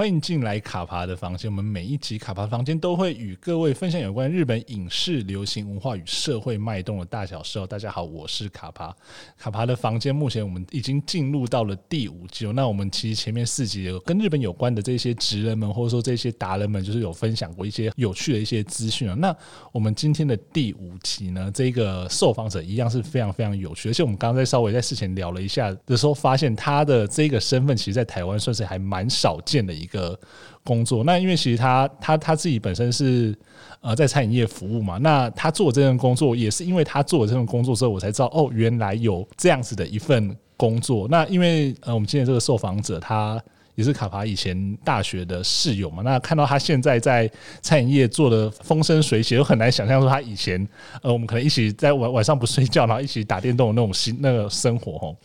[0.00, 1.50] 欢迎进来卡帕的房间。
[1.50, 7.66] 我们每一集卡帕房间都会与各位分享有关日本影视、流行文化与社会脉动的大小事哦。
[7.66, 8.96] 大家好，我是卡帕。
[9.36, 12.46] 卡帕的房间目前我们已经进入到了第五集。
[12.46, 19.14] 哦那我们其实前面四集有跟日本有关的这些职人们，或者说这些达人们，就是有分享过一些有趣的一些资讯啊。
[19.14, 19.36] 那
[19.70, 30.18] 我们今天的第五集呢，这个受访者一样是非常非常有趣，而且我们刚刚在稍微在事前聊了一下的时候，发现他的这个身份，其实在台湾算是还蛮少见的一个
[30.64, 31.04] 工作。
[31.04, 33.36] 那因为其实他他他自己本身是
[33.80, 41.06] 呃在餐饮业服务嘛，那他做这份工作也是因为他做了这份工作之后，我才知道哦，原来有这样子的一份工作。
[41.08, 43.42] 那因为呃我们今天这个受访者他。
[43.74, 47.30] 也是卡帕以前大学的室友嘛，那看到他现在在
[47.62, 50.66] 餐饮业做的风生水起，又很难想象说他以前，
[51.02, 55.16] 呃，我们可能一起在晚晚上不睡觉，然后一起打电动的那种心那个生活哦。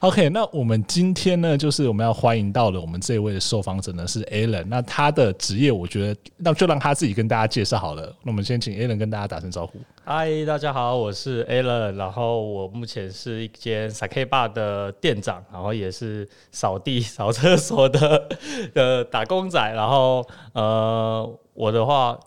[0.00, 8.02] OK，那我们今天呢，就是我们要欢迎到了我们这位的受访者呢是 Alan，那他的职业我觉得那就让他自己跟大家介绍好了。
[8.22, 9.78] 那我们先请 Alan 跟大家打声招呼。
[10.04, 18.28] 嗨，大家好，我是 Alan，然后我目前是一间 sakeba 的店长，然后也是扫地扫厕所我的
[18.74, 22.18] 的打工仔，然后呃，我的话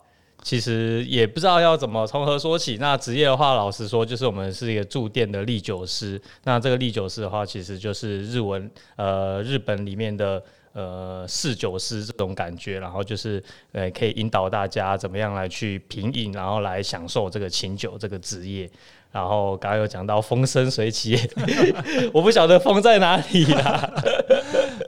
[0.42, 2.76] 其实也不知道要怎么从何说起。
[2.78, 6.20] 那职业的话，老实说，就是我们是一个驻店的唎酒师。
[6.44, 10.42] 那这个唎酒师的话，其实就是日文呃日本里面的。
[10.78, 18.70] 呃，侍酒师这种感觉，然后就是呃，可以引导大家怎么样来去品饮，然后来享受这个清酒这个职业。
[19.10, 21.18] 然后刚刚有讲到风生水起，
[22.12, 23.90] 我不晓得风在哪里啦。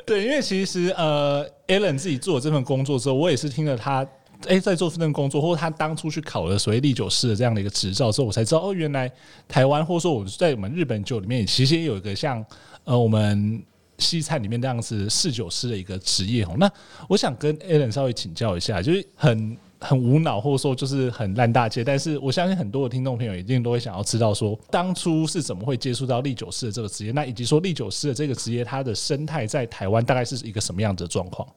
[0.08, 4.04] 对，因为其实呃，Alan 自己做这份工作之后，我也是听了他
[4.46, 9.08] 哎在做这份工作，或者他当初去考了所谓立酒师的这样的一个执照之后，我才知道哦，原来
[9.46, 12.44] 台湾或者说我在我们日本酒里面，其实也有一个像
[12.84, 13.62] 呃我们。
[14.00, 16.70] 西餐里面这样子侍酒师的一个职业哦，那
[17.08, 31.48] 我想跟 Alan 稍微请教一下，就是很很无脑或者说就是很烂大街，但是我相信很多的听众朋友一定都会想要知道说，当初是怎么会接触到立九师的这个职业，那以及说立九师的这个职业它的生态在台湾大概是一个什么样的状况？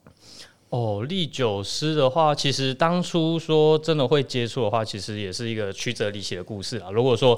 [0.70, 6.90] 哦，立九师的话，其实当初说真的会接触的话，其实也是一个曲折离奇的故事啊。
[6.90, 7.38] 如果说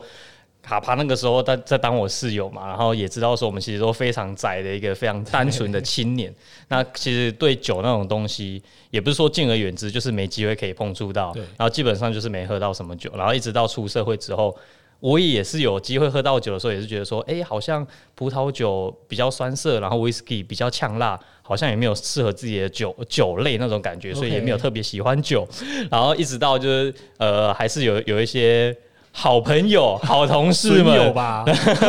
[0.63, 6.34] 卡帕那个时候在在当我室友嘛，然后也知道说我们其实都非常宅的一个非常单纯的青年。
[6.69, 11.34] 那其实对酒那种东西，也不是说敬而远之，就是没机会可以碰触到。
[11.35, 13.12] 然后基本上就是没喝到什么酒。
[13.13, 14.56] 然后一直到出社会之后，
[15.02, 17.85] 我也是有机会喝到酒的时候，也是觉得说，哎，好像
[18.16, 25.46] 葡萄酒比较酸涩，然后威士忌比较呛辣，好像也没有适合自己的酒酒类那种感觉，所以也没有特别喜欢酒。
[25.91, 28.73] 然后一直到就是呃，还是有有一些。
[29.16, 31.46] 好朋友、 好同事们，有吧？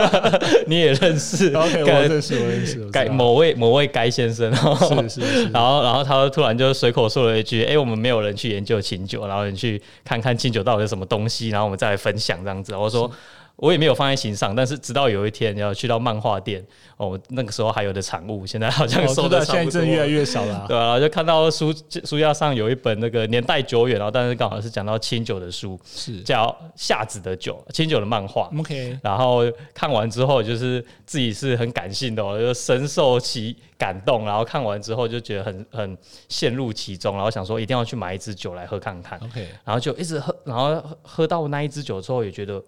[0.68, 1.48] 你也认识？
[1.56, 2.84] OK，我认识，我认识。
[2.90, 5.44] 该某位某位该先生，是是是。
[5.48, 13.10] 然后然后他突然就随口说了一句：“哎、欸，我们没有人去研究清酒，然后你去看看清酒到底是什么东西，然后我们再来分享这样子。”我说。
[13.56, 16.64] 我也没有放在心上，但是直到有一天要去到漫画店
[16.96, 20.98] 哦，那个时候还有的产物，现在好像收的、哦、现在真的越来越少了、啊，对、啊？
[20.98, 21.72] 就看到书
[22.04, 28.50] 书架上有一本那个年代久远，然后但是刚好是讲到清酒的书，是叫《夏子的酒》清酒的漫画。
[28.58, 35.96] OK，然后看完之后就是自己是很感性的、哦，就深受其感动，然后看完之后就觉得很很
[36.28, 39.16] 陷入其中，然后想说一定要去买一支酒来喝看看。
[39.20, 42.60] OK，然后就一直喝，然后喝到那一支酒之后也觉得。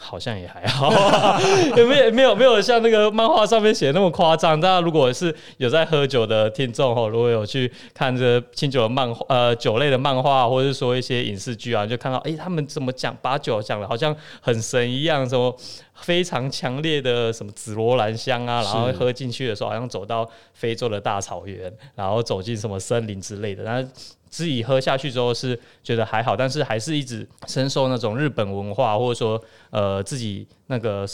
[0.00, 0.90] 好像也还好，
[1.76, 4.58] 也没有没有没有像那个漫画上面写的那么夸张。
[4.58, 15.54] 大家如果是有在喝酒的听众吼，如果有去看这清酒的漫画，呃，酒类的漫画，或者是说一些影视剧啊，就看到哎、他们怎么讲把酒讲的好像很神一样，什么
[15.94, 23.88] 非常强烈的什么紫罗兰香啊，然后喝进去的时候好像走到非洲的大草原，然后走进什么森林之类的，然后。
[24.28, 31.06] 自己喝下去之后是觉得还好，但是还是一直深受那种日本文化或者说呃自己那个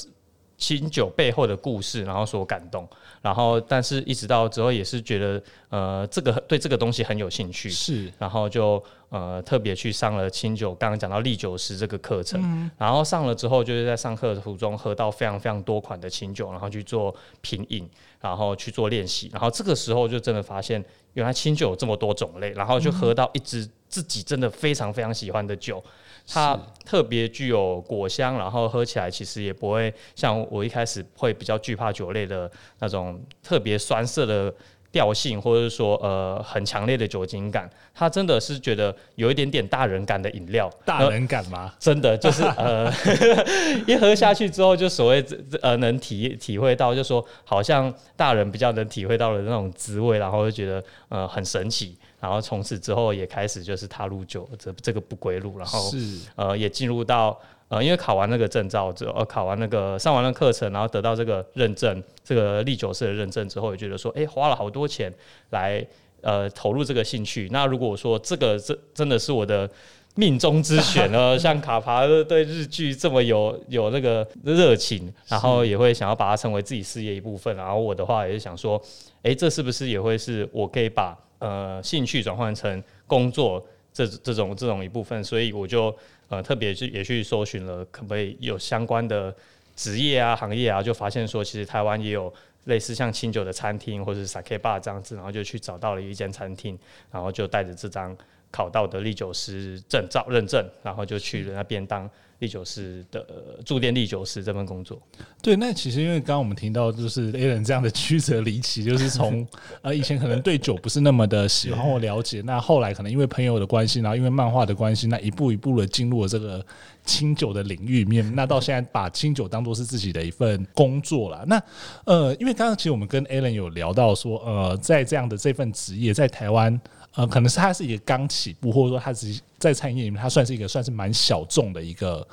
[0.57, 2.89] 清酒背后的故事，然后所感动。
[3.21, 17.89] 然后，但是一直到之后也是觉得呃这个对这个东西很有兴趣，是，然后就呃特别去上了清酒，刚刚讲到唎酒师这个课程，嗯，然后上了之后就是在上课的途中喝到非常非常多款的清酒，然后去做品饮，
[18.21, 20.85] 然后去做练习，然后这个时候就真的发现。
[21.15, 25.81] 原来清酒有这么多种类，然后就喝到一支自己真的非常非常喜欢的酒，
[26.27, 32.51] 它特别具有果香，然后喝起来其实也不会像我一开始会比较惧怕酒类的
[32.81, 34.53] 那种特别酸涩的
[34.95, 40.71] 调性，或者是说呃很强烈的酒精感，它真的是觉得有一点点大人感的饮料。
[40.85, 41.75] 大人感吗？
[41.81, 42.89] 真的就是呃，
[43.89, 45.25] 一喝下去之后，就所谓
[45.61, 51.99] 呃能体体会到，就说好像大人比较能体会到的那种滋味，然后就觉得呃很神奇。
[52.21, 57.39] 然后从此之后也开始就是踏入酒这这个不归路，然后是呃也进入到
[57.75, 65.13] 呃因为考完那个证照之后，呃考完那个上完了课程，然后得到这个认证，这个唎酒师的认证之后，也觉得说，哎，花了好多钱
[65.51, 65.85] 来
[66.21, 67.49] 呃投入这个兴趣。
[67.51, 69.69] 那如果说这个这真的是我的
[70.15, 77.57] 命中之选呢， 像卡帕对日剧这么有有那个热情，然后也会想要把它成为自己事业一部分。
[77.57, 78.81] 然后我的话也是想说，
[79.23, 83.63] 哎，这是不是也会是我可以把呃，兴趣转换成工作
[83.95, 85.97] 这这种这种一部分，所以我就
[86.29, 89.35] 呃特别去也去搜寻了，可不可以有相关的
[89.75, 92.31] 职业啊、行业啊，就发现说其实台湾也有
[92.65, 96.79] 类似像清酒的餐厅或者是 Sake Bar 这样子，然后就去找到了一间餐厅，
[97.11, 98.15] 然后就带着这张
[98.51, 102.11] 考到的唎酒师证照认证，然后就去了那边当。
[102.47, 103.27] 唎酒师的
[103.65, 105.01] 驻店唎酒师这份工作，
[105.43, 109.47] 对，那其实因为刚刚我们听到就是 Alan 这样的曲折离奇，就是从
[109.83, 116.65] 呃以前可能对酒不是那么的喜欢或了解，那后来可能因为朋友的关系，然后因为漫画的关系，那一步一步的进入了这个
[117.05, 121.45] 清酒的领域里面，那到现在把清酒当做是自己的一份工作了。
[121.47, 121.63] 那
[122.05, 126.81] 呃，因为刚刚其实我们跟 Alan 有聊到说，呃，在这样的这份职业在台湾。
[127.15, 132.27] 呃，可能是他是一个刚起步，或者说他只是在餐饮业里面，他算是一个算是蛮小众的一个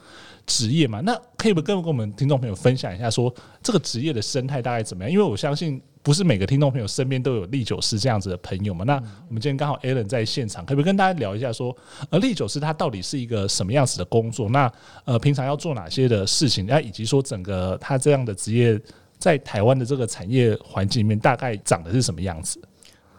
[0.47, 0.99] 职业嘛。
[1.01, 5.11] 那可以不跟跟我们听众朋友分享一下说，说这个职业的生态大概怎么样？
[5.11, 8.83] 因为我相信不是每个听众朋友身边都有唎酒师这样子的朋友嘛。
[8.85, 11.75] 那我们今天刚好 Alan 在现场，可不可以跟大家聊一下说，
[12.09, 14.49] 呃，唎酒师他到底是一个什么样子的工作？
[14.49, 14.71] 那
[15.05, 16.65] 呃，平常要做哪些的事情？
[16.65, 18.81] 那以及说整个他这样的职业
[19.19, 22.59] 在台湾的这个产业环境里面，大概长的是什么样子？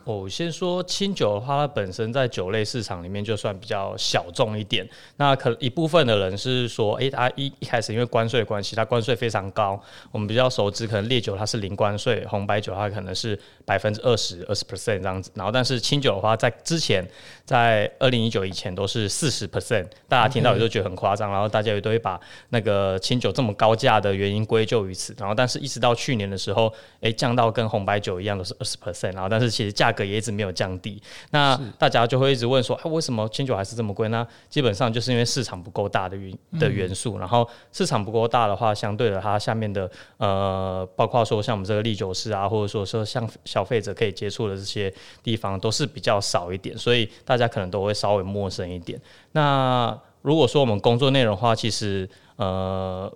[0.05, 4.89] 哦，先说清酒的话，它本身在酒类市场里面就算比较小众一点。
[5.17, 9.81] 那可一部分的人是说，诶，它一一开始因为关税关系，它关税非常高。
[10.11, 15.31] 我们比较熟知，可能烈酒它是零关税，红白酒它可能是百分之二十、二十 percent 这样子。
[15.35, 17.07] 然后，但是清酒的话，在之前，
[17.45, 21.31] 在二零一九以前都是四十 percent，大家听到也都觉得很夸张。
[21.31, 25.15] 然后大家也都会把那个清酒这么高价的原因归咎于此。
[25.19, 26.73] 然后，但是一直到去年的时候，
[27.03, 29.15] 诶，降到跟红白酒一样都是二十 percent。
[29.15, 31.01] 然后，但是其实价格也一直没有降低，
[31.31, 34.27] 那大家就会一直问说，哎，为什么清酒还是这么贵那？
[34.49, 44.93] 基本上就是因为市场不够大的元的元素，然后市场不够大的话，相对的它下面的呃，包括说像我们这个利酒师啊，或者说说像消费者可以接触的这些
[45.23, 49.01] 地方，都是比较少一点，所以大家可能都会稍微陌生一点。
[49.33, 53.13] 那如果说我们工作内容的话，其实呃。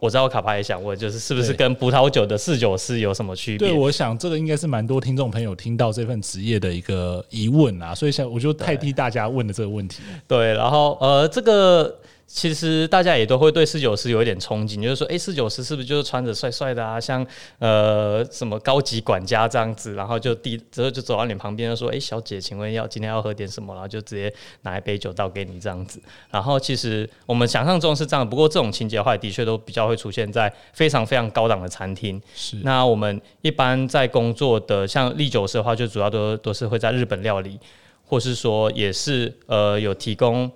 [0.00, 3.68] 我知道卡帕也想问，就是是不是跟葡萄酒的侍酒师有什么区别？
[3.68, 10.02] 对，我想这个应该是蛮多听众朋友听到这份职业的一个疑问啊，所以想我就代替大家问的这个问题。
[10.26, 11.94] 对，然后呃，这个。
[12.32, 17.26] 其实大家也都会对侍酒师有一点憧憬，就是说，哎，侍酒师是不是就是穿着帅帅的啊，像
[17.58, 23.74] 呃什么高级管家这样子，然后就递之后就走到你旁边，就说，哎，小姐，请问要今天要喝点什么？
[23.74, 24.32] 然后就直接
[24.62, 26.00] 拿一杯酒倒给你这样子。
[26.30, 32.22] 然后其实我们想象中是这样，不过这种情节的话，的确都比较会出现在非常非常高档的餐厅。
[32.36, 32.56] 是。
[32.62, 37.58] 那我们一般在工作的像立酒师的话，就主要都都是会在日本料理，
[38.04, 40.48] 或是说也是呃有提供。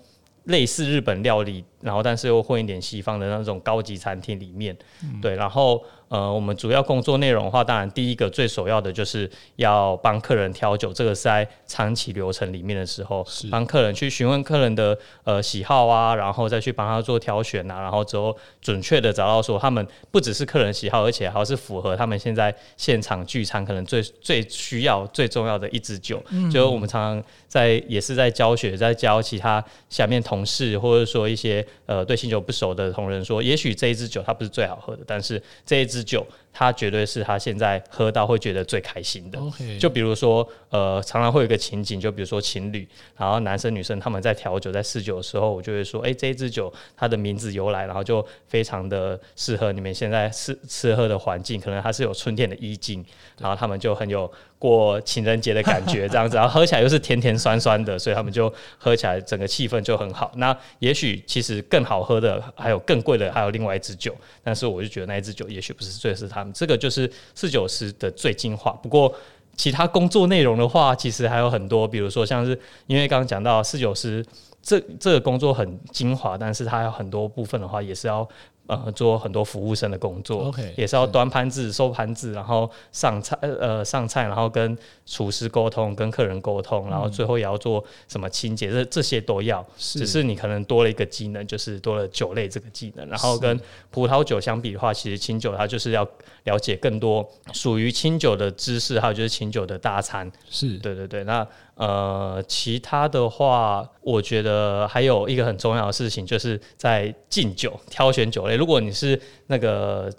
[0.45, 4.77] 类似日本料理，然后但是又混一点西方的那种高级餐厅里面，
[5.21, 5.83] 对，然后。
[6.15, 26.23] 呃，我们主要工作内容的话，当然第一个最首要的就是要帮客人挑酒，这个是在长期流程里面的时候，帮客人去询问客人的呃喜好啊，然后再去帮他做挑选啊，然后之后准确的找到说他们不只是客人喜好，而且还是符合他们现在现场聚餐可能最 最需要最重要的一支酒。
[26.29, 36.04] 嗯，就我们常常在也是在教学，在教其他下面同事或者说一些呃对新酒不熟的同仁说，也许这一支酒它不是最好喝的，但是这一支。
[36.05, 39.39] 酒，他绝对是他现在喝到会觉得最开心的。
[39.79, 53.05] 就比如说，呃，常常会有一个情景，就比如说情侣，然后男生女生他们在调酒、在试酒的时候，我就会说，哎、欸，这一支酒它的名字由来，然后就非常的适合你们现在吃吃喝的环境，可能它是有春天的意境，
[53.41, 54.33] 然后他们就很有。
[54.57, 60.33] 过情人节的感觉这样子，然后喝起来又是甜甜酸酸的，所以他们就喝起来整个气氛就很好。
[60.37, 68.71] 那也许其实更好喝的还有更贵的，还有另外一支酒，但是我就觉得那一支酒也许不是最适合这个就是四九师的最精华。
[68.73, 69.15] 不过
[69.57, 74.25] 其他工作内容的话，其实还有很多，比如说像是因为刚刚讲到四九师
[74.65, 78.27] 这这个工作很精华，但是它有很多部分的话也是要
[78.67, 89.63] 呃，做很多服务生的工作，OK，也是要端盘子、收盘子，然后上菜，呃，上菜，然后跟厨师沟通，跟客人沟通，然后最后也要做什么清洁，这这些都要。
[89.77, 93.07] 是只是你可能多了一个技能，就是多了酒类这个技能。
[93.07, 96.03] 然后跟葡萄酒相比的话，其实清酒它就是要
[96.45, 100.33] 了解更多属于清酒的知识，还有就是清酒的大餐。
[100.49, 101.23] 是对对对。
[101.25, 108.57] 那呃，其他的话，我觉得呃还有一个很重要的事情，就是在敬酒、挑选酒类。
[108.57, 110.13] 如果你是那个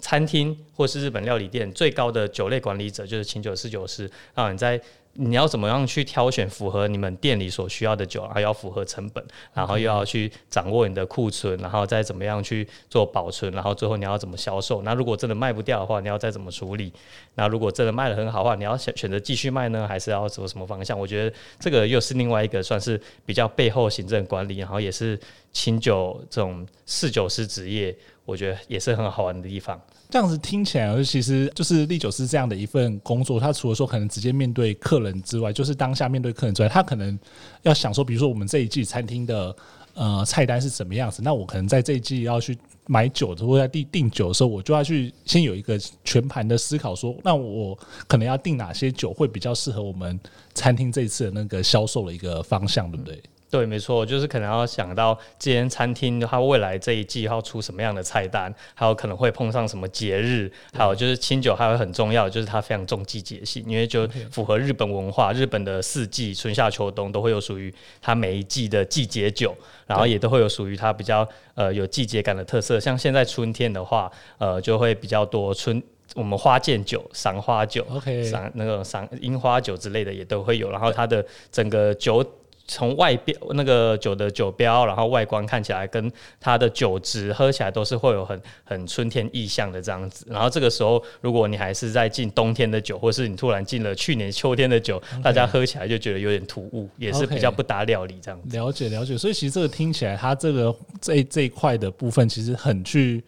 [0.00, 4.80] 餐厅或是日本料理店最高的酒类管理者，就是请酒侍酒师，啊你在。
[5.14, 14.80] 你要怎么样去挑选符合你们店里所需要的酒，还要符合成本，然后又要去掌握你的库存，然后再怎么样去做保存，然后最后你要怎么销售？
[14.82, 16.92] 那如果真的卖不掉的话，你要再怎么处理？
[17.34, 20.98] 那如果真的卖得很好的话，你要选选择继续卖呢，还是要走什么方向？
[20.98, 25.18] 我觉得这个又是另外一个算是比较背后行政管理，然后也是
[25.52, 29.80] 清酒这种侍酒师职业，我觉得也是很好玩的地方。
[30.10, 33.40] 这样子听起来，而其实就是唎酒师这样的一份工作。
[33.40, 37.18] 他除了说可能直接面对客人之外，就是当下面对客人之外，他可能
[37.62, 39.56] 要想说，比如说我们这一季餐厅的
[39.94, 50.20] 呃菜单是什么样子，那我可能在这一季要去买酒或者在订订酒的时候，我就要去先有一个全盘的思考说，说那我可能要订哪些酒会比较适合我们
[50.52, 53.22] 餐厅这一次的那个销售的一个方向，对不对？
[53.52, 69.54] 对，没错，就是可能要想到这间餐厅它未来这一季要出什么样的菜单，还有可能会碰上什么节日，还有就是清酒还有很重要，就是它非常重季节性，因为就符合日本文化，日本的四季春夏秋冬都会有属于它每一季的季节酒，
[69.86, 72.80] 然后也都会有属于它比较呃有季节感的特色。
[72.80, 75.82] 像现在春天的话，呃就会比较多春
[76.14, 77.86] 我们花见酒、赏花酒、
[78.24, 82.24] 赏那个赏樱花酒之类的也都会有，然后它的整个酒。
[82.72, 86.10] 从外表那个酒的酒标，然后外观看起来跟
[86.40, 90.26] 它的酒质喝起来都是会有很很春天意象的这样子。
[90.30, 95.22] 然后这个时候，如果你还是在进冬天的酒，或是你突然进了去年秋天的酒，Okay.
[95.22, 98.56] 大家喝起来就觉得有点突兀，也是比较不搭料理这样子。
[98.56, 98.60] Okay.
[98.60, 103.22] 了解了解，所以其实这个听起来，它这个这这一块的部分，其实很去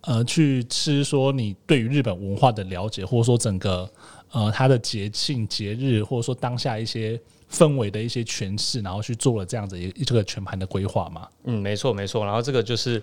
[0.00, 3.88] 呃去吃说你对于日本文化的了解，或者说整个
[4.32, 7.20] 呃它的节庆节日，或者说当下一些。
[7.50, 11.28] 氛围的一些诠释，然后去做了这样子一这个全盘的规划嘛。
[11.44, 12.24] 嗯，没错没错。
[12.24, 13.02] 然后这个就是，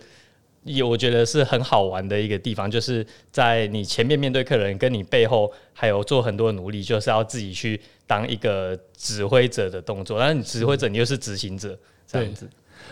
[0.63, 10.19] 有我觉得是很好玩的一个地方，就是在你前面面对客人，跟你背后还有做很多的努力，就是要自己去当一个指挥者的动作。
[10.19, 12.49] 但是你指挥者，你又是执行者，这样子。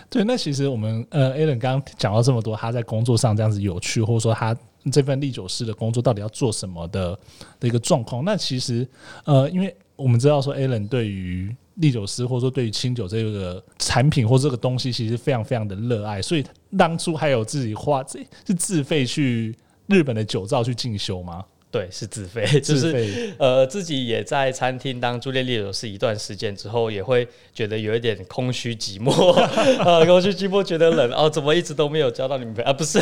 [0.10, 4.56] 对，那其实我们呃，Alan 刚刚讲到这么多，他在工作上这样子有趣，或者说他
[4.92, 7.18] 这份唎酒师的工作到底要做什么的
[7.60, 8.26] 的一个状况。
[8.26, 8.88] 那其实
[9.24, 16.44] 呃，因为我们知道说，Alan 对于利酒师或者说对于清酒这个产品或这个东西，其实非常非常的热爱，所以
[16.78, 18.04] 当初还有自己花
[18.46, 19.56] 是自费去
[19.88, 21.42] 日本的酒造去进修吗？
[21.74, 29.12] 对，是自费，就是呃自己也在餐厅当驻店唎酒师一段时间之后，也会觉得有一点空虚寂寞，
[29.84, 32.72] 呃，空虚寂寞，觉得冷哦，怎么一直都没有交到女朋友啊？
[32.72, 33.00] 不是，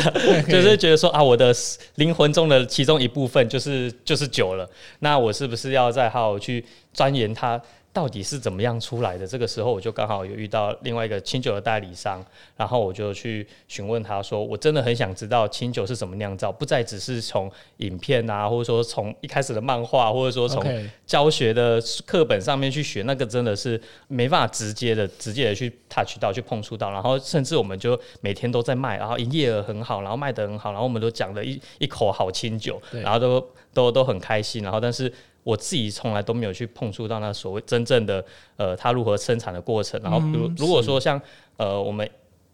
[0.48, 1.54] 就是觉得说啊，我的
[1.96, 4.66] 灵魂中的其中一部分就是就是酒了，
[5.00, 6.64] 那我是不是要再好好去
[6.94, 7.60] 钻研它？
[7.92, 9.26] 到底是怎么样出来的？
[9.26, 12.24] 这个时候我就刚好有遇到另外一个清酒的代理商，
[12.56, 20.64] 然后我就去询问他说：“我真的很想知道清酒是怎么酿造，不再只是从影片啊，或者说从一开始的漫画，或者说从
[21.06, 26.90] 教学的课本上面去学，那个真的是没办法直接的、直接的去 touch 到、去碰触到。
[26.90, 34.62] 然后甚至我们就每天都在卖，然后营业额很好，然后卖得很好，然后我们都讲了一一口好清酒，然后都都都很开心。
[34.62, 35.12] 然后但是。
[35.44, 38.24] 我自己从来都没有去碰触到那所谓真正的
[38.56, 40.00] 呃，它如何生产的过程。
[40.00, 41.20] 然后，比如如果说像
[41.56, 42.08] 呃，我们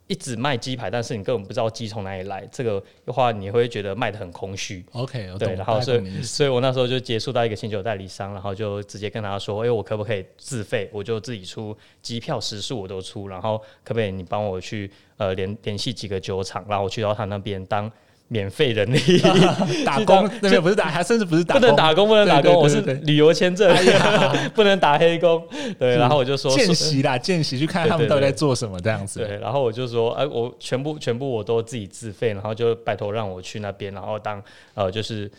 [0.07, 4.83] 一直卖鸡排，但是你根本不知道鸡从哪里来，这个的话你会觉得卖的很空虚。
[4.93, 10.89] OK，对，然后所以所以我那时候就接触到一个星球代理商，然后就直接跟他说：“哎，我可不可以自费？
[10.91, 17.93] 我就自己出机票、食宿我都出，然后可不可以你帮我去呃联联系几个酒厂，然后我去到他那边当。”
[18.31, 18.99] 免费人力
[19.85, 23.75] 打工， 那边不是打，还甚至不是打工，不能打工，不能打工，我是旅游签证，
[24.55, 25.43] 不能打黑工。
[25.79, 29.21] 对，然后我就说见习啦，见习去看他们到底在做什么这样子。
[29.21, 34.43] 对，然后我就说，哎，我全部全部我都自己自费，然后就拜托让我去那边，然后当
[34.75, 35.31] 呃就是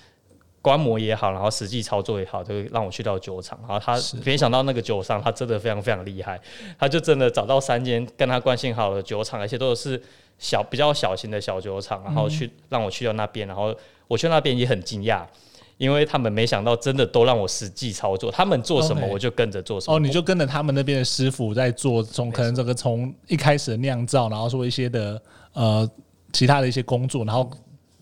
[0.60, 3.60] 观摩也好，然后实际操作也好，就让我去到酒厂。
[3.68, 6.42] 然后他没想到那个酒商他真的非常非常厉害，
[6.80, 10.02] 他就真的找到三间跟他关系好的酒厂，而且都是。
[10.40, 13.76] 小比较小型的小酒厂，然后去让我去到那边，然后
[14.08, 15.24] 我去那边也很惊讶，
[15.78, 19.96] 因为他们没想到真的都让我实际操作，他们做什么我就跟着做什么。
[19.96, 25.22] 哦，你就跟着他们那边的师傅在做，从可能这个从一开始的酿造，然后说一些的
[25.54, 25.88] 呃
[26.32, 27.48] 其他的一些工作，然后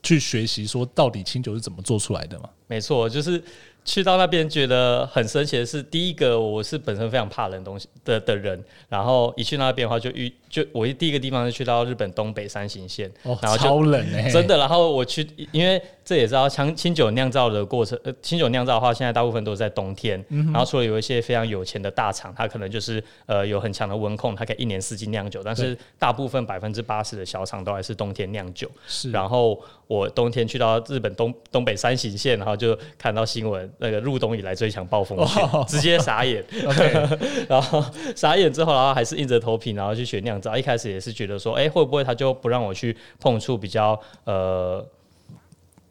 [0.03, 2.49] 去学习说到底清酒是怎么做出来的嘛？
[2.67, 3.43] 没错，就是。
[3.87, 33.57] 去到那边觉得很神奇的是，第一个我是本身非常怕冷东西的的人，然后一去那边的话就遇就我一第一个地方是去到日本东北三行县，哦，然后超冷哎，真的，然后我去，因为这也知道清清酒酿造的过程，呃，清酒酿造的话，现在大部分都是在冬天，嗯、然后除了有一些非常有钱的大厂，它可能就是呃有很强的温控，它可以一年四季酿酒，但是大部分百分之八十的小厂都还是冬天酿酒，是，然后我冬天去到日本东东北三行县，然后就看到新闻。
[33.79, 36.43] 那个入冬以来最强暴风雪，oh, 直接傻眼。
[37.47, 37.83] 然后
[38.15, 40.57] 傻眼之后，然后还是硬着头皮，然后去学酿造。
[40.57, 44.85] 一开始也是觉得说，哎、欸，会不会他就不让我去碰触比较呃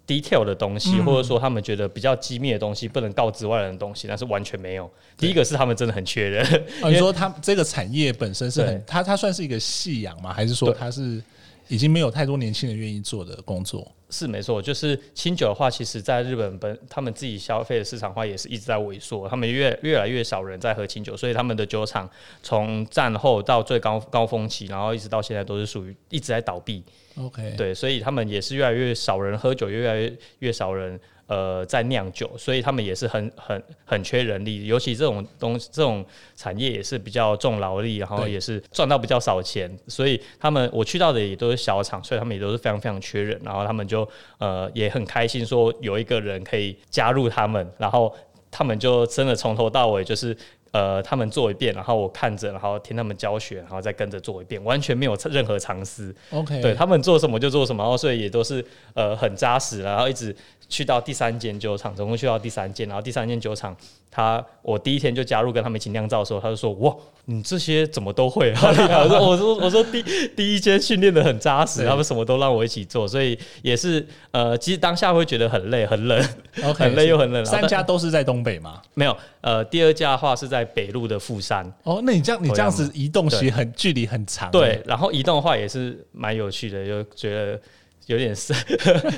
[0.06, 4.06] detail 的东西，嗯、或者说他们觉得比较机密的东西不能告知外人的东西？
[4.06, 4.90] 但是完全没有。
[5.16, 6.44] 第一个是他们真的很缺人。
[6.82, 10.32] 哦、你说他这个产业本身是很，他他算是一个夕阳吗？
[10.32, 11.22] 还是说他是
[11.68, 13.90] 已经没有太多年轻人愿意做的工作？
[14.08, 22.08] 是没错，就是清酒的话，其实在日本本他们自己消费的市场化也是一直在萎缩，他们越越来越少人在喝清酒，所以他们的酒厂
[22.42, 26.82] 从战后到最高高峰期，然后一直到现在都是属于一直在倒闭。
[27.18, 31.00] OK，对，所以他们也是越来越少人喝酒，越来越越少人。
[31.26, 36.04] 呃，在酿酒，所以他们也是很很很缺人力，尤其这种东西，这种
[36.36, 48.14] 产业也是比较重劳力，然后也是赚到比较少钱，所以他们我去到的也都是小厂，所以他们也都是非常非常缺人，然后他们就呃也很开心说有一个人可以加入他们，然后
[48.50, 50.36] 他们就真的从头到尾就是。
[50.76, 56.14] 呃，他们做一遍，然后我看着，然后听他们教学，然后再跟着做一遍，完全没有任何常识。
[56.30, 60.36] OK，对他们做什么就做什么，然后所以也都是呃很扎实，然后一直
[60.68, 63.74] 去到第三间酒厂，总共去到第三间，然后第三间酒厂。
[64.08, 70.02] 他我第一天就加入跟他们一起酿造的时候，他就说：“哇，你这些怎么都会？”我说：“我说我说第
[70.34, 76.18] 第一间训练的很扎实，他们什么都让我一起做，所以也是呃，其实当下会觉得很累，很冷
[76.62, 77.44] ，okay, 很累又很冷。
[77.44, 78.80] 三家都是在东北吗？
[78.94, 81.64] 没有，呃，第二家的话是在北路的富山。
[81.84, 84.50] 哦，那你这样你这样子移动其实很距离很长。
[84.50, 87.60] 对，然后移动的话也是蛮有趣的，就觉得。
[88.06, 88.56] 有点生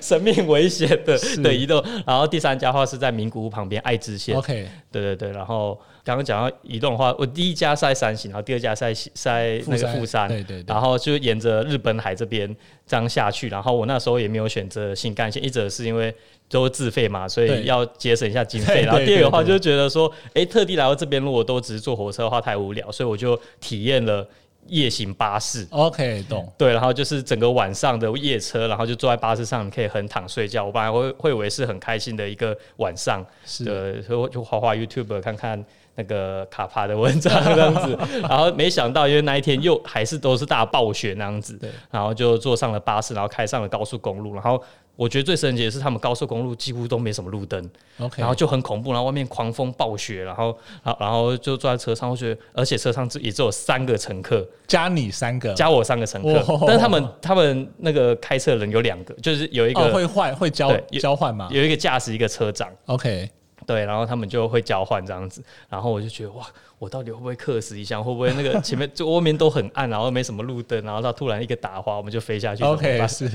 [0.01, 4.35] 生命危险的的移动，然后第三家的话是在名古屋旁边爱知县。
[4.35, 12.49] OK，对对对，然后刚刚讲到移动的话，我第一家是在山形，然后第二家是在在那个富山，对对对，然后就沿着日本海这边
[12.87, 16.15] 这样下去，然后我那时候也没有选择新干线，一则是因为
[16.49, 24.27] 都自费嘛，所以要节省一下经费，然后第二个的话就觉得说，哎，特地来到这边，如果都只是坐火车的话太无聊，所以我就体验了。
[24.67, 26.47] 夜行巴士，OK，懂。
[26.59, 30.63] 对，然后就是整个晚上的夜车，然后就坐在巴士上，你可以横躺睡觉。
[30.63, 41.59] 我本来会会以为是很开心的一个晚上，是的，所以我就滑滑 YouTube 看看那个卡帕的文章这样子， 然后没想到因为那一天又还是都是大暴雪那样子，
[41.91, 44.63] 然后就坐上了巴士，然后开上了高速公路，然后。
[44.99, 48.19] 我觉得最神奇的是，他们高速公路几乎都没什么路灯，Okay.
[48.19, 50.59] 然后就很恐怖，然后外面狂风暴雪，然后，
[50.99, 56.65] 然后就坐在车上，我觉得，而且车上只也只有三个乘客，加你三个，加我三个乘客，oh.
[56.67, 61.49] 但是他们他们那个开车的人有两个，就是有一个、oh, 会换会交交换嘛？
[61.53, 63.31] 有一个驾驶，一个车长，OK。
[63.69, 66.47] 对，然后他们就会交换这样子，然后我就觉得哇，
[66.79, 68.03] 我到底会不会克死一下？
[68.03, 73.31] 会不会那个前面就外面都很暗，然后没什么路灯，然后他突然一个打滑，我们就飞下去？OK， 是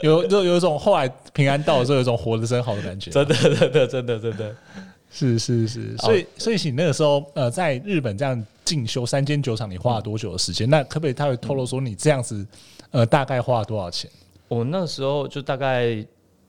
[0.00, 3.10] 有就有一种后来平安到的时候，有一种活得真好的感觉。
[3.10, 4.56] 真的，真的，真的，真的，
[5.10, 5.94] 是是是。
[5.98, 10.66] 所以，所以你那个时候呃，在日本这样进修三间酒厂，你花了多久的时间？
[10.66, 12.46] 嗯、那可不可以他会透露说你这样子
[12.90, 14.10] 呃，大概花了多少钱？
[14.48, 16.02] 我那时候就大概。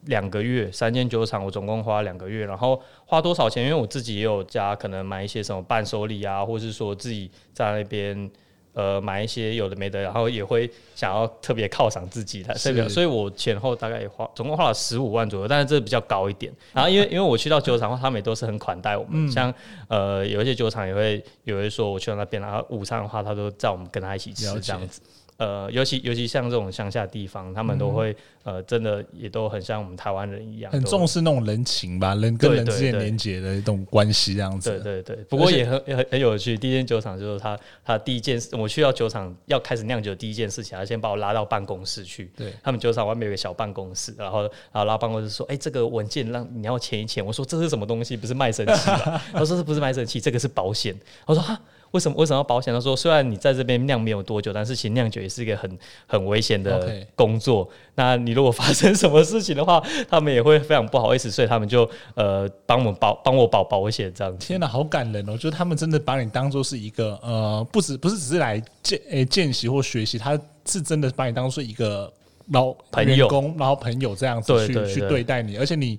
[0.05, 3.63] 两个月，三间酒厂，我总共花两个月，然后花多少钱？
[3.63, 8.29] 因为我自己也有家，可能买一些什么伴手礼啊，或者是说自己在那边
[8.73, 16.53] 呃买一些有的没的，然后也会想要特别犒赏自己的，所以所以我前后大概也花总共花了十五万左右，但是这比较高一点。
[16.73, 19.53] 然后因为因为我去到酒厂的话，他们也都是很款待我们，嗯、像
[19.87, 25.01] 呃有一些酒厂也会有人说我去到那边，然后午餐的话，他都叫我们跟他一起吃这样子。
[25.37, 28.11] 呃，尤其尤其像这种乡下地方，他们都会、
[28.43, 34.69] 嗯、呃，真的也都很像我们台湾人一样，很重视那种人情吧，人跟人之间连接的一种关系这样子。
[34.79, 36.57] 对对对，不过也很且很很有趣。
[36.57, 42.31] 第一间酒厂就是他他第一件事，我去到酒厂要开始酿酒，第一件事情，他先把我拉到办公室去。
[42.37, 48.15] 对，他们酒厂外面有个小办公室，然后然后拉办公室说：“哎、欸，这个文件让你要签一签。”我说：“这是什么东西？
[48.15, 50.95] 不是卖身契吧？” 他说：“这不是卖身契，这个是保险。”
[51.27, 51.59] 我说：“哈。”
[51.95, 52.73] 为什么为什么要保险？
[52.73, 57.67] 他说，虽然你在这边酿没有多久，但是其实酿酒也是一个很很危险的工作。
[57.95, 64.45] 那你如果发生什么事情的话， 他们也会非常不好意思，所以他们就呃帮我们保帮我保保险这样子。
[64.45, 65.37] 天哪，好感人哦！
[65.37, 72.11] 就是他们真的把你当做是一个呃，不止不是只是来见诶见习或学习，他是真的把你当做一个
[72.51, 75.97] 老朋友然后朋友这样子去去对待你，而且你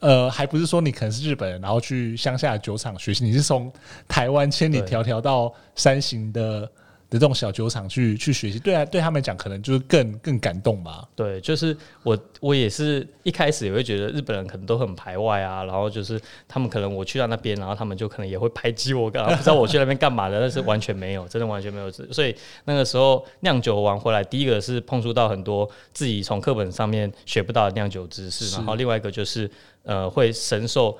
[0.00, 3.72] 呃还不是说你可能是日本人，然后去乡下的酒厂学习，你是从
[4.06, 6.70] 台湾千里迢迢到山形的。
[7.10, 11.04] 的这种小酒厂去去学习，对啊，对他们讲可能就是更更感动吧。
[11.16, 21.90] 对，就是我我也是一开始也会觉得日本人可能都很排外啊，然后就是他们可能我去到那边，然后他们就可能也会排挤我，干不知道我去那边干嘛的，但是完全没有，真的完全没有。
[21.90, 22.32] 所以
[22.64, 29.50] 那个时候酿酒完回来，第一个是碰触到很多自己从课本上面学不到的酿酒知识，然后另外一个就是
[29.82, 30.96] 呃会深受。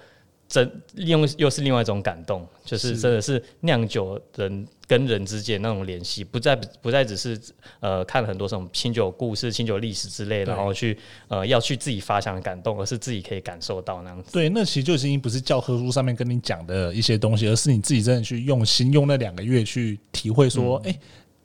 [0.50, 7.40] 真用又是另外一种感动，就是真的是酿酒人跟人之间那种联系，不再不再只是
[7.78, 14.32] 呃看了很多什么清酒故事、清酒历史之类的，然后去呃要去自己发想的感动，而是自己可以感受到那样子。
[14.32, 20.92] 对，那其实就已经不是教科书上面跟你讲的一些东西，而是你自己真的去用心用那两个月去体会，说，哎、嗯。
[20.92, 21.00] 欸，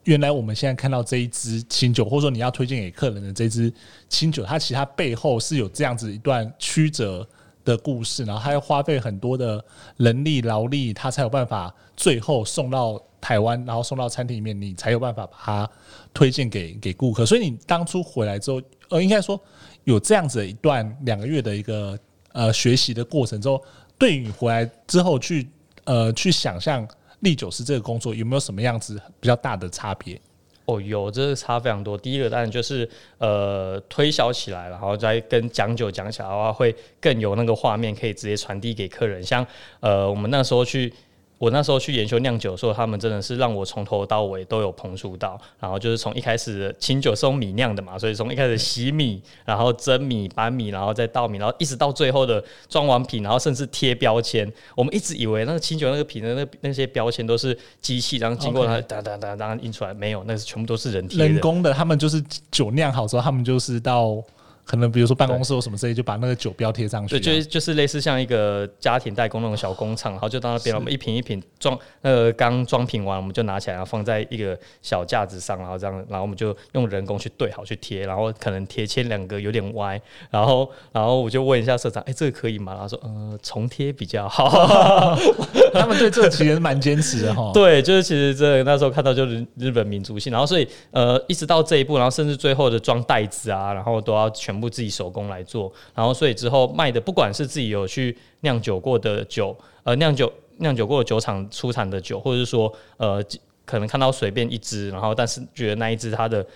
[0.06, 3.72] 原来我们现在看到这一支清酒，或者说你要推荐给客人的这支
[4.08, 7.28] 清酒，它其实它背后是有这样子一段曲折
[7.66, 9.62] 的故事，然后他要花费很多的
[9.98, 15.70] 人力劳力，他才有办法最后送到台湾，然后送到餐厅里面，你才有办法把它
[16.14, 17.26] 推荐给给顾客。
[17.26, 19.38] 所以你当初回来之后，呃，应该说
[19.84, 21.98] 有这样子的一段两个月的一个
[22.32, 23.60] 呃学习的过程之后，
[23.98, 25.48] 对你回来之后去
[25.84, 26.86] 呃去想象
[27.20, 30.20] 唎酒师这个工作，有没有什么样子比较大的差别？
[30.66, 31.96] 哦，有，这是差非常多。
[31.98, 39.22] 第一个当然就是呃推销起来，然后再跟讲酒讲起来的话，会更有那个画面可以直接传递给客人。
[39.22, 39.46] 像
[39.80, 40.92] 呃我们那时候去。
[41.38, 45.38] 我那时候去研修酿酒的时候，他们真的是让我从头到尾都有碰触到。
[45.60, 54.50] 然后就是从一开始清酒是用米酿的嘛，所以从一开始洗米，然后蒸米、搬米，然后再倒米，然后一直到最后的装完瓶，然后甚至贴标签。
[54.74, 61.26] 我们一直以为那个清酒那个瓶的那那些标签都是机器，然后经过它哒哒哒哒印出来，没有，那是全部都是人贴。
[61.26, 61.72] 人工的。
[61.72, 64.22] 他们就是酒酿好之后，他们就是到。
[64.66, 67.18] 可能比如说办公室或什么之类，就把那个酒标贴上去。
[67.18, 80.00] 对，就是就是类似像一个家庭代工那种小工厂，然后就到那边，我们一瓶一瓶装，那个刚装瓶完，我们就拿起来，然后放在一个小架子上，然后这样，然后我们就用人工去对好去贴，然后可能贴签两个有点歪，
[80.30, 82.72] 然后 然后我就问一下社长，哎、欸，这个可以吗？
[82.72, 85.16] 然后说，呃，重贴比较好。
[85.72, 87.52] 他们对这个其实蛮坚持的哈。
[87.54, 94.55] 对，就是其实这那时候看到就是日本民族性，然后所以呃一直到这一步，然后甚至最后的装袋子啊，然后都要全。
[94.56, 103.22] 全部自己手工来做，然后所以之后卖的，不管是自己有去酿酒过的酒，呃，酿酒酿酒过的酒厂出产的酒，或者是说，呃，
[103.66, 106.46] 可能看到随便一支，然后但是觉得那一支它的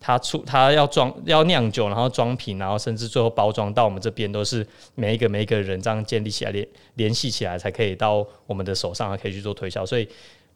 [0.00, 9.84] 它出它要装要酿酒，然后装瓶，然后甚至最后包装到我们这边，都是每一个每一个人这样建立起来联联系起来，才可以到我们的手上，可以去做推销。
[9.84, 10.08] 所以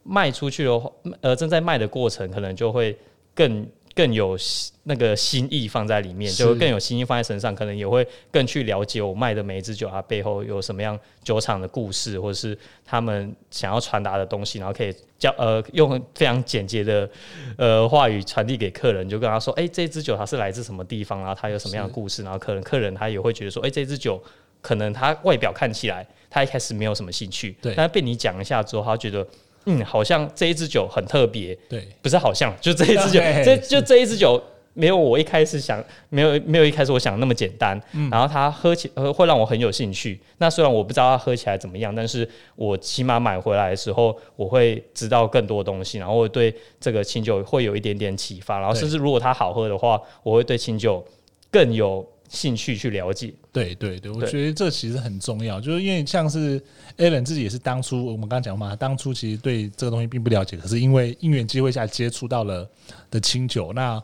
[0.04, 0.90] 卖出去的话，
[1.20, 2.96] 呃，正在卖的过程，可能就会
[3.34, 3.66] 更。
[3.94, 4.36] 更有
[4.82, 17.08] 那个心意放在里面，就更有心意放在身上，可能也会更去了解我卖的每一支酒，它背后有什么样酒厂的故事，或者是他们想要传达的东西，然后可以教呃用非常简洁的
[17.56, 24.20] 呃话语传递给客人，就跟他说，哎、欸，这支酒它是来自什么地方，然后它有什么样的故事，然后可能客人他也会觉得说，哎、欸，这支酒
[24.60, 29.24] 可能他外表看起来他一开始没有什么兴趣，但是被你讲一下之后，他觉得。
[29.66, 34.42] 嗯，好像这一支酒很特别，对，不是好像，就这一支酒，这就这一支酒
[34.74, 40.20] 没有我一开始想，没有没有一开始我想的那么简单，嗯，然后它喝起呃会让我很有兴趣。
[40.38, 51.04] 那虽然我不知道它喝起来怎么样，但是我起码买回来的时候，我会知道更多东西，然后我对这个清酒会有一点点启发，然后甚至如果它好喝的话，我会对清酒
[51.50, 52.06] 更有。
[52.28, 56.60] 兴趣去了解，对对对，我觉得这其实很重要，就是因为像是
[56.96, 62.68] Alan 自己也是当初我们刚刚讲嘛，当初其实对这个东西并不了解，可是因为因缘机会下接触到了
[63.10, 64.02] 的清酒，那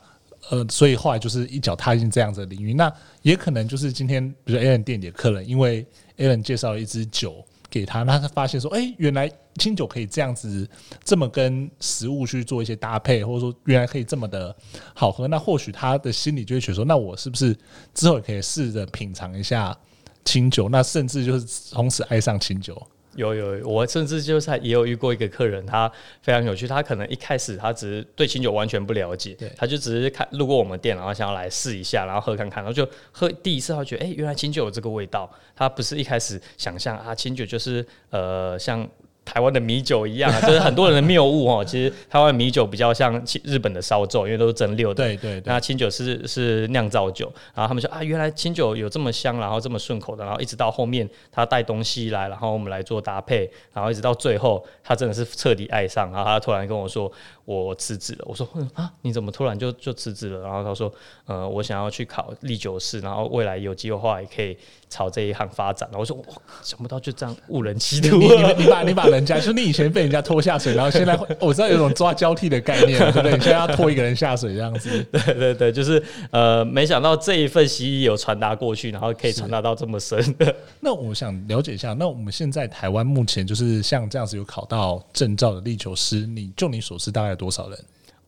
[0.51, 5.85] 呃，所以后来就是一脚踏进这样子的领域，那也可能就是今天比如 Alan 店里的客人，因为
[6.19, 7.45] Alan 介绍了一支酒。
[7.71, 10.69] 给他，那他发现说，哎、原来清酒可以这样子，
[11.05, 14.55] 这么跟食物去做一些搭配，或者说原来可以这么的
[14.93, 17.57] 好喝，那或许他的心里就会觉得说，那我是不是
[17.95, 19.75] 之后也可以试着品尝一下
[20.25, 20.69] 清酒？
[20.69, 22.81] 那甚至就是从此爱上清酒。
[23.21, 25.91] 有有，我甚至就是也有遇过一个客人，他
[26.23, 26.67] 非常有趣。
[26.67, 35.31] 他可能一开始他只是对清酒完全不了解，他就只是看路过我们店，然后想要来试一下，然后喝看看，然后就喝第一次，他觉得哎、欸，原来清酒有这个味道。
[35.55, 38.89] 他不是一开始想象啊，清酒就是呃像
[39.25, 41.65] 台湾的米酒一样啊， 就是很多人的谬误哦。
[41.65, 44.95] 其实台湾米酒比较像日本的烧酒，因为都是蒸馏的。
[44.95, 45.43] 对对对。
[45.47, 57.11] 那清酒是是酿造酒，然后他们说啊，原来清酒有这么香，然后这么顺口的，然后一直到后面他带东西来，然后我们来做搭配，然后一直到最后，他真的是彻底爱上，然后他突然跟我说
[57.45, 58.25] 我辞职了。
[58.27, 60.41] 我说啊，你怎么突然就就辞职了？
[60.41, 60.93] 然后他说
[61.27, 64.57] 呃，我想要去考唎酒师，然后未来有机会的话也可以
[64.89, 65.89] 朝这一行发展。
[65.91, 66.25] 然后我说我，
[66.63, 68.17] 想不到就这样误人 歧途。
[68.19, 73.33] 你你把你把人家就你以前被人家拖下水，然后现在我知道有种抓交替的概念，对不对？
[73.33, 80.23] 你现在要拖一个人下水这样子， 对对对，就是呃，没想到这一份心意有传达过去，然后可以传达到这么深。
[80.81, 87.79] 那我想了解一下，那我们现在台湾目前就是像这样子有考到证照的力求师，你就你所知大概有多少人？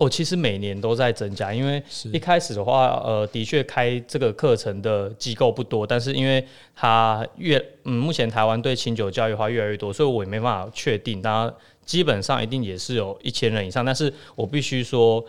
[0.02, 1.80] 哦，其实每年都在增加，因为
[2.12, 11.54] 一开始的话，呃，的确开这个课程的机构不多，但是因为它越嗯，目前台湾对清酒教育化越来越多，所以我也没办法确定，当然
[11.86, 15.24] 基本上一定也是有一千人以上，但是我必须说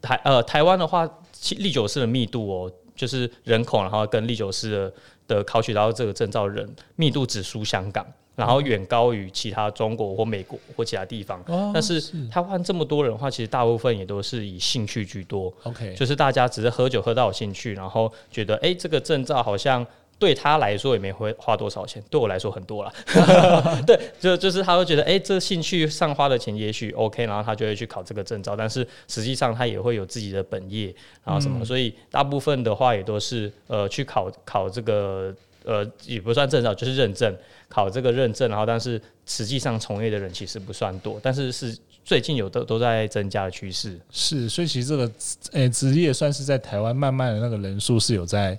[0.00, 4.92] 台呃台湾的话，唎酒师的密度哦，就是人口，然后跟唎酒师的
[5.28, 8.06] 的考取到这个证照人密度只输香港。
[8.36, 11.98] 然后远高于其他中国或美国或其他地方，哦、但是
[12.30, 15.52] 台湾这么多人的话，其实大部分也都是以兴趣居多。
[15.62, 19.84] OK，就是大家只是喝酒喝到有兴趣，然后觉得哎，这个证照好像
[20.18, 22.92] 对他来说也没会花多少钱，对我来说很多了。
[23.86, 30.94] 对，就就是他会觉得哎，这兴趣上花的钱也许 OK，然后他就会去考这个证照，但是实际上他也会有自己的本业，
[31.24, 35.34] 然后什么，嗯、所以大部分的话也都是呃去考考这个。
[35.66, 37.36] 呃，也不算证照，就是认证，
[37.68, 43.98] 考这个认证，然后但是实际上从业的人其实不算多，但是是最近有的都在增加的趋势。
[44.12, 45.10] 是，所以其实这个
[45.50, 48.56] 诶职业算是在台湾慢慢的那个人数是有在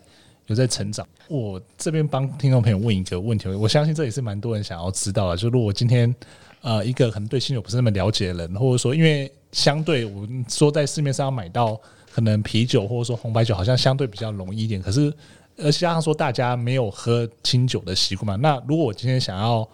[0.47, 1.07] 有在成长。
[1.29, 6.13] 我这边帮听众朋友问一个问题，我相信这也是蛮多人想要知道的，就如果今天
[6.61, 11.79] 呃一个可能对新酒不是那么了解的人，或者说因为相对我们说在市面上要买到
[12.11, 15.13] 可能啤酒或者说红白酒，好像相对比较容易一点，可是。
[15.57, 18.35] 而加上说，大家没有喝清酒的习惯嘛。
[18.35, 19.67] 那如果我今天想要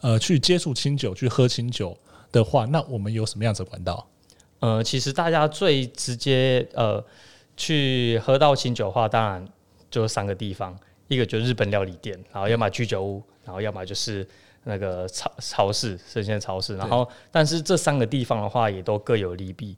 [0.00, 1.96] 呃去接触清酒，去喝清酒
[2.30, 4.06] 的话，那我们有什么样子的管道？
[4.60, 7.02] 呃，其实大家最直接呃
[7.56, 9.46] 去喝到清酒的话，当然
[9.90, 14.28] 就三个地方，一个就是日本料理店，然后要么居酒屋，然后要么就是
[14.64, 16.76] 那个超超市，生鲜超市。
[16.76, 19.74] 然后，但是这三个地方的话，也都各有利弊。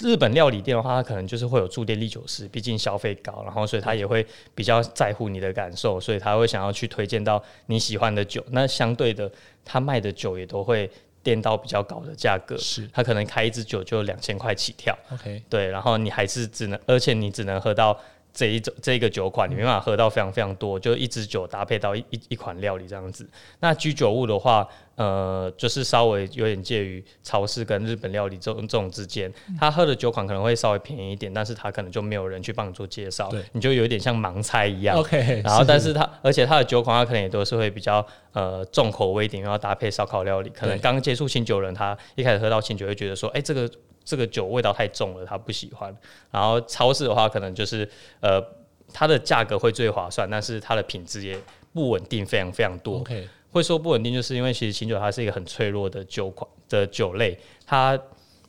[0.00, 8.44] 日本料理店的话，他可能就是会有驻店唎酒师，毕竟消费高，然后所以他也会比较在乎你的感受，所以他会想要去推荐到你喜欢的酒。
[8.50, 9.30] 那相对的，
[9.64, 10.90] 他卖的酒也都会
[11.22, 14.96] 垫到比较高的价格，是他可能开一支酒就两千块起跳。
[15.12, 17.98] OK，对，然后你还是只能，而且你只能喝到。
[18.36, 23.26] 这一种这一个酒款，你没办法喝到非常非常多，就一支酒搭配到一一一款料理这样子。
[23.60, 29.32] 那居酒屋的话，呃，就是稍微有点介于超市跟日本料理这种这种之间。
[29.58, 34.94] 他喝的酒款可能会稍微便宜一点，但是他可能就没有人去帮你做介绍，你就有点像盲猜一样。
[34.98, 40.50] OK，然后但是他而且他的酒款，他可能也都是会比较呃重口味一点，然后搭配烧烤料理。
[40.50, 43.66] 可能刚接触清酒人，他一开始喝到清酒会觉得说，哎，这个。
[44.06, 45.94] 这个酒味道太重了，他不喜欢。
[46.30, 47.86] 然后超市的话，可能就是
[48.20, 48.42] 呃，
[48.90, 51.38] 它的价格会最划算，但是它的品质也
[51.74, 53.04] 不稳定，非常非常多。
[53.04, 53.24] Okay.
[53.50, 58.00] 会说不稳定，就是因为其实琴酒它是一个很脆弱的酒款的酒类，它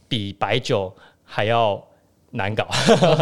[0.08, 1.86] 比白酒还要。
[2.32, 2.68] 难搞，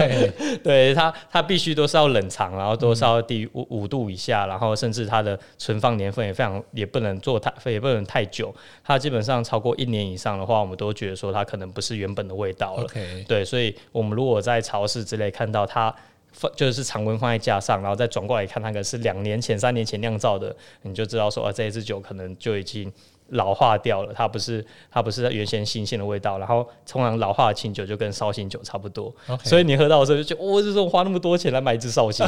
[0.64, 8.54] 对它，它必须都是要冷藏，然后都是要低于五五度以下，然后甚至它的存放年份也非常，也不能做太，也不能太久。
[8.84, 12.88] 它基本上超过一年以上的话，我们都觉得说它可能不是原本的味道了。
[13.28, 15.94] 对，所以我们如果在超市之类看到它
[16.32, 22.92] 放，就是常温放在架上，然后再转过来看，那个是两年前、三年前酿造的，你就知道说啊，这一支酒可能就已经。
[23.30, 32.26] 老化掉了，它不是它不是原先新鲜的味道，然后通常老化的清酒就跟绍兴酒差不多.所以你喝到的时候就觉得，我、哦、这种花那么多钱来买一支绍兴，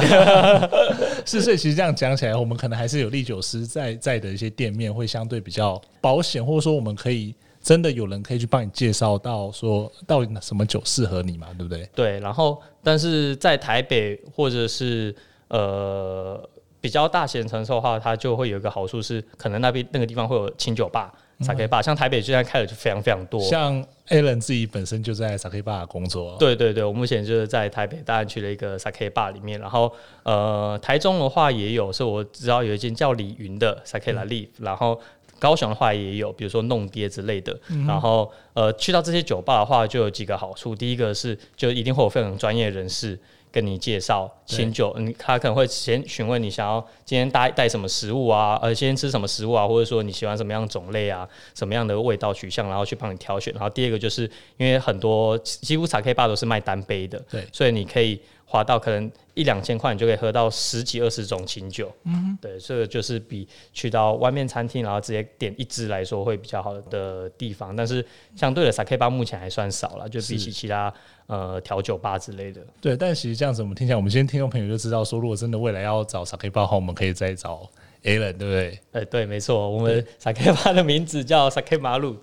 [1.24, 11.88] 是，所以其实这样讲起来，我们可能还是有利酒师在在的一些店面会相对比较保险，或者说我们可以真的有人可以去帮你介绍到说到底什么酒适合你嘛，对不对？
[11.94, 15.14] 对，然后但是在台北或者是
[15.48, 16.48] 呃。
[16.80, 23.40] 比较大型城市的话，它就会有一个好处是，可能那边那个地方会有清酒吧、Sake Bar，像台北现在开的就非常非常多。
[23.40, 26.36] 像 Alan 自己本身就在 Sake Bar 工作。
[26.38, 35.00] 对对对，我目前就是在台北大安区的一个 Sake Bar 里面，然后呃，台中的话也有，是我知道有一间叫李云的 Sake La Live，然后
[35.40, 37.58] 高雄的话也有，比如说弄爹之类的。
[37.86, 43.18] 然后呃，去到这些酒吧的话，就有几个好处，第一个是就一定会有非常专业人士。
[43.58, 53.52] 跟你介绍清酒，嗯，他可能会先询问你想要今天带带什么食物啊，呃，今天吃什么食物啊，或者说你喜欢什么样的种类啊，什么样的味道取向，然后去帮你挑选。
[53.54, 58.20] 然后第二个就是因为很多几乎 Sake Bar 都是卖单杯的，对，所以你可以。
[58.50, 61.92] 花到可能一两千块，你就可以喝到十几二十种清酒。
[62.04, 67.76] 嗯哼，对，这个就是比去到外面餐厅然后直接点一支来说会比较好的地方。
[67.76, 70.92] 但是相对的，Sake Bar 目前还算少了，就比起其他
[71.26, 72.62] 呃调酒吧之类的。
[72.80, 77.68] 对，但其实这样子我们听起来，我们今天听众朋友就知道说，如果真的未来要找 Sake Bar 的话，我们可以再找。
[78.04, 78.78] Alan 对不对？
[78.92, 82.16] 呃，对，没错，我们 Sake Bar 的名字叫 Sake Maru，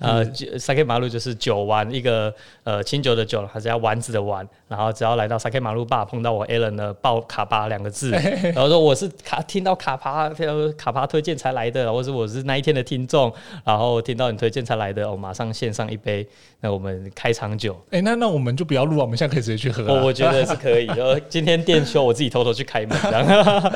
[0.00, 4.46] 呃，Sake Maru 就是酒丸，一个呃清酒的酒，还是要丸子的丸。
[4.66, 10.28] 然后只要来到 Sake Maru Bar 碰到我 Alan 的报卡巴两个字，然后说我是卡听到卡巴
[10.76, 13.32] 卡巴推荐才来的，或者我是那一天的听众，
[13.64, 16.26] 然后听到你推荐才来的，我马上献上一杯，
[16.60, 17.72] 那我们开场酒。
[17.86, 19.94] 哎、欸，那那我们就不要录啊，我们现在可以直接去喝、啊。
[19.94, 23.72] 我我觉得是可以， 呃今天店休，我自己偷偷去开门这样。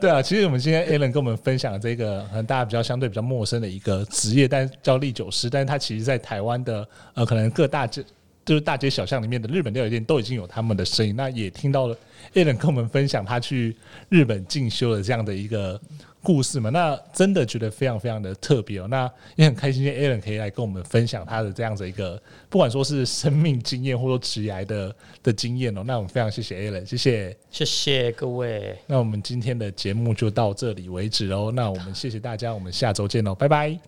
[0.00, 8.04] 对啊，其实我们今天 Alan 跟我们分享这个可能大家比较相对比较陌生的一个职业，但叫立酒师，但是他其实在台湾的呃可能各大街
[8.44, 11.14] 就是大街小巷里面的日本料理店都已经有他们的身影。
[11.14, 11.96] 那也听到了
[12.34, 13.76] Alan 跟我们分享他去
[14.08, 15.80] 日本进修的这样的一个。
[16.26, 18.88] 故事嘛，那真的觉得非常非常的特别哦。
[18.90, 25.84] 那也很开心，Alan 可以来跟我们分享他的这样子一个，不管说是生命经验或者职涯的的经验哦。
[25.86, 28.76] 那我们非常谢谢 Alan，谢谢，谢谢各位。
[28.88, 31.52] 那我们今天的节目就到这里为止哦。
[31.54, 33.78] 那我们谢谢大家，我们下周见喽，拜拜。